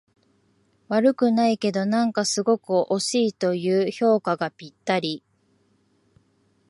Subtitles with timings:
[0.87, 5.21] 悪くないけど、なんかすごく惜しいという評価がぴったり